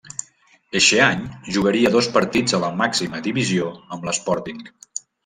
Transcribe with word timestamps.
Eixe 0.77 1.01
any 1.07 1.19
jugaria 1.57 1.91
dos 1.97 2.07
partits 2.15 2.57
a 2.59 2.63
la 2.63 2.71
màxima 2.79 3.21
divisió 3.29 3.69
amb 3.97 4.09
l'Sporting. 4.09 4.65